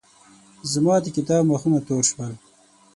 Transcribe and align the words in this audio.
زما 0.71 0.95
د 1.03 1.07
کتاب 1.15 1.41
مخونه 1.51 1.79
تور 1.87 2.03
شول. 2.11 2.33